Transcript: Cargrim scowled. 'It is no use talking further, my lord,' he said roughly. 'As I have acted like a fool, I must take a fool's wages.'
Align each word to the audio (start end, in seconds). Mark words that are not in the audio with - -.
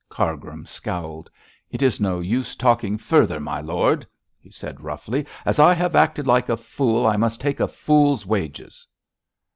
Cargrim 0.09 0.65
scowled. 0.65 1.29
'It 1.69 1.83
is 1.83 2.01
no 2.01 2.19
use 2.19 2.55
talking 2.55 2.97
further, 2.97 3.39
my 3.39 3.61
lord,' 3.61 4.03
he 4.39 4.49
said 4.49 4.81
roughly. 4.81 5.27
'As 5.45 5.59
I 5.59 5.75
have 5.75 5.95
acted 5.95 6.25
like 6.25 6.49
a 6.49 6.57
fool, 6.57 7.05
I 7.05 7.17
must 7.17 7.39
take 7.39 7.59
a 7.59 7.67
fool's 7.67 8.25
wages.' 8.25 8.87